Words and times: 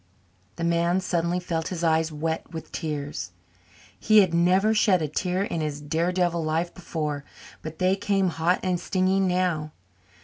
The 0.55 0.63
man 0.63 0.99
suddenly 0.99 1.39
felt 1.39 1.67
his 1.67 1.83
eyes 1.83 2.11
wet 2.11 2.51
with 2.51 2.71
tears. 2.71 3.33
He 3.99 4.21
had 4.21 4.33
never 4.33 4.73
shed 4.73 4.99
a 5.03 5.07
tear 5.07 5.43
in 5.43 5.61
his 5.61 5.79
daredevil 5.79 6.43
life 6.43 6.73
before, 6.73 7.23
but 7.61 7.77
they 7.77 7.95
came 7.95 8.29
hot 8.29 8.61
and 8.63 8.79
stinging 8.79 9.27
now. 9.27 9.73